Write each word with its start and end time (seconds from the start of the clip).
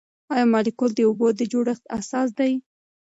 آیا 0.33 0.45
مالیکول 0.53 0.91
د 0.95 0.99
اوبو 1.07 1.27
د 1.35 1.41
جوړښت 1.51 1.83
اساس 1.99 2.29
دی؟ 2.39 2.53